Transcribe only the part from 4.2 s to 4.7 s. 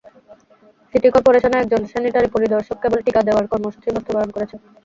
করছেন।